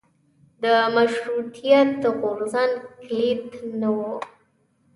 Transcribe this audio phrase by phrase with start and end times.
[0.63, 3.45] د مشروطیت غورځنګ کلیت
[3.79, 3.99] نه و.